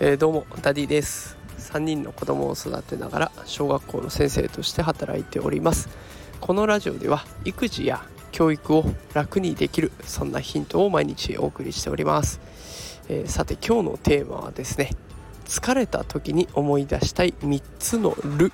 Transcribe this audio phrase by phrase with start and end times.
[0.00, 1.36] えー、どうもダディです。
[1.58, 5.88] 3人の子供を育てながら小学校の先生として働いております。
[6.40, 8.84] このラジオでは育児や教育を
[9.14, 12.40] 楽にできるそんなヒントを毎日お送りしております、
[13.08, 14.90] えー、さて今日のテーマはですね
[15.44, 18.52] 疲れた時に思い出したい3つの「る」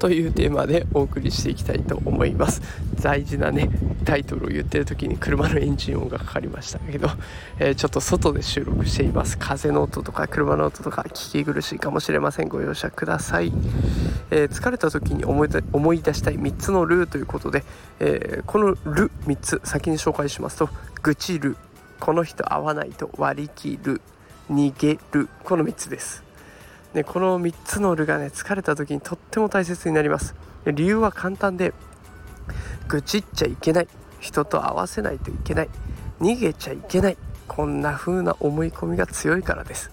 [0.00, 2.62] というテーマでお送りしていきたいと思います。
[3.02, 3.68] 大事なね
[4.04, 7.10] タイトルを言ってる時に車のエンジン音がかかりましたけど、
[7.58, 9.36] えー、ちょっと外で収録しています。
[9.36, 12.48] 風の音とか車の音とか聞き苦しいかもしれません。
[12.48, 13.52] ご容赦ください、
[14.30, 15.48] えー、疲れた時に思い
[16.00, 17.62] 出したい3つのルーということで、
[18.00, 20.70] えー、このル3つ先に紹介しますと
[21.02, 21.56] 愚痴る
[22.00, 24.00] この人合わないと割り切る
[24.50, 26.29] 逃げるこの3つです。
[26.94, 30.34] ね、この3つのルがね疲れた時にとっても大切になります。
[30.66, 31.72] 理由は簡単で
[32.88, 33.88] 愚痴っちゃいけない。
[34.18, 35.68] 人と合わせないといけない。
[36.20, 37.16] 逃げちゃいけない。
[37.48, 39.90] こんな風な思い込みが強いからです、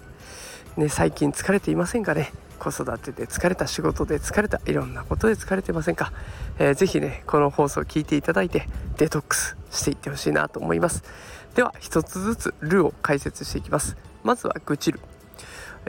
[0.76, 2.30] ね、最近疲れていませんかね？
[2.60, 6.12] 子育てで疲れた仕事で疲れたいろんなことで疲れてませんか、
[6.58, 11.02] えー、ぜひねこの放送を聞いていただいてデトックスしていってほしいなと思います。
[11.56, 13.96] では一つずつルを解説していきます。
[14.22, 15.00] まずは愚痴る。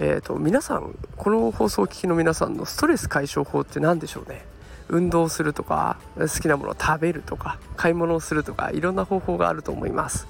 [0.01, 4.45] えーと、皆さんこの放送を聞きの皆さんのストレス解消法って何でしょうね？
[4.87, 10.25] 運動するとか好きなものを食べるとか買い物をするとかいろんな方法があると思います、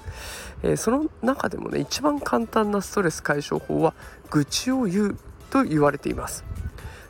[0.62, 3.94] えー、その中でもね一番簡単なストレス解消法は
[4.28, 5.18] 愚痴を言う
[5.50, 6.44] と言われています。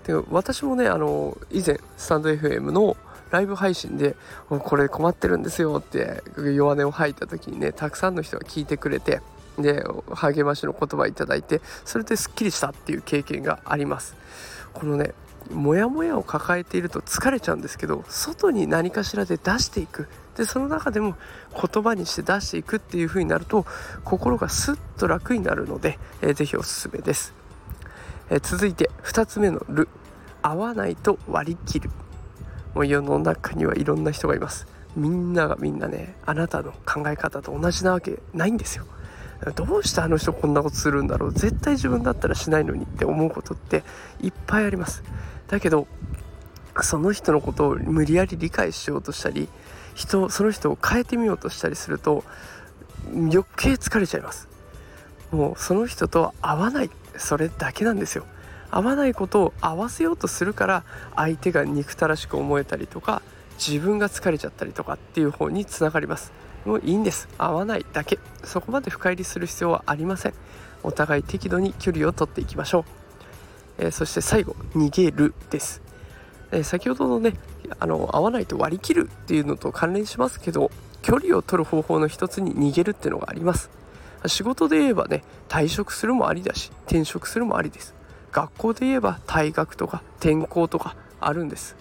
[0.06, 2.96] で私もねあの以前スタンド FM の
[3.30, 4.16] ライブ配信で
[4.48, 9.22] 「これ困ってるんですよ」って弱音を吐いた時にねたくさんの人が聞いてくれて
[9.62, 14.16] で励ましの言葉いただいてそれですっきりしたっていう経験があります。
[14.72, 15.14] このね
[15.50, 20.08] モヤモヤを抱えていると疲れちゃうんですけど外に何かしらで出していく。
[20.36, 21.16] でその中でも
[21.52, 23.66] 言葉にして出していくっていう風になると
[24.04, 27.34] 心がスッと楽になるので、えー、ぜひおすすめです、
[28.30, 29.88] えー、続いて2つ目の「る」
[30.40, 31.90] 合わないと割り切る。
[32.74, 34.66] もう世の中にはいろんな人がいます。
[34.96, 38.86] みんながみんなねあなたの考え方と同じなわけないんですよ。
[39.54, 41.32] どうしてあの人こんなことするんだろう。
[41.32, 43.82] 絶対自分だったらしないのにって思うことって
[44.20, 45.02] いっぱいあります。
[45.48, 45.86] だけど
[46.82, 49.48] その人のことを無理やり理解しようとしたり
[49.94, 52.22] 人その人を変えてみようとしたりすると
[53.12, 54.48] 余計疲れちゃいます。
[55.32, 58.24] もうその人と合わないそれだけなんですよ。
[58.70, 60.84] 合わないことを合わせようとするから
[61.16, 63.20] 相手が憎たらしく思えたりとか
[63.58, 66.32] 自分が疲れちゃったりとかっていう方につながります。
[66.64, 67.28] もういいんです。
[67.38, 68.18] 合わないだけ。
[68.44, 70.34] そこまで深入りする必要はありません。
[70.82, 72.80] お互い適度に距離を取っていきましょ
[73.78, 75.82] う、えー、そして最後逃げるです、
[76.52, 77.34] えー、先ほどのね
[77.78, 80.70] あの合わないと割り切るっていうのと関連しますけど
[81.02, 83.70] 距離を取る方法の一つに逃げるっていうのがあります。
[84.26, 87.94] 仕事で言えばね退職するもありだし転職するもありです。
[88.32, 91.76] 学校で言えば退学とか転校とかあるんです。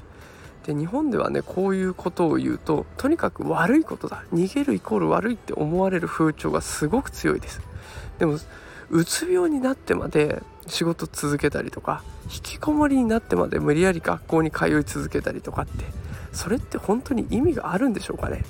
[0.65, 7.61] で日本ではねこういうことを言うととにかく悪いことだ逃げるイコール悪いって思われる風潮がすごく強いです。
[8.19, 8.37] でも
[8.91, 15.85] うつ病になってまで仕事続けたりとか引きこもりになってまで無理やり学校に通い続けたりとかって
[16.31, 18.43] それって本当に意味があるんでしょうかね。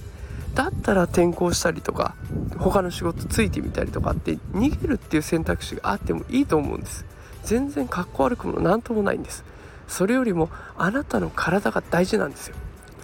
[0.55, 2.15] だったら転校したりとか
[2.57, 7.05] 他の仕事ついてみたりとかって逃げるっていう選択肢があってもいいと思うんです。
[7.43, 9.43] 全然かっこ悪くも何ともないんです。
[9.89, 12.55] それよりもあなたの体が大事なんですよ。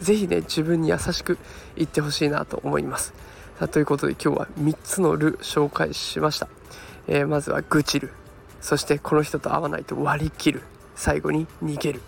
[0.01, 1.38] 是非ね自分に優しく
[1.75, 3.13] 言ってほしいなと思います。
[3.59, 6.47] さあということで今日は3つのル紹介しました、
[7.07, 8.13] えー、まずは愚痴る。
[8.62, 10.62] そしてこの人と会わないと割り切る。
[10.95, 12.01] 最後に逃げる。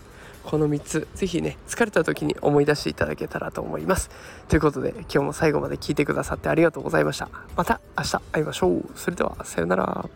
[0.43, 4.09] この3つ是非ね疲れた時に思い出していただけたらと思います。
[4.47, 7.29] ということで今日も最後まで聞いてくださってありがとうございました。
[7.55, 8.85] また明日会いましょう。
[8.95, 10.09] それではさようなら。